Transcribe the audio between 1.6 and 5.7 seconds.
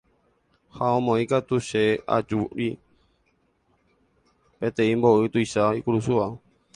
che ajúri peteĩ mbo'y tuicha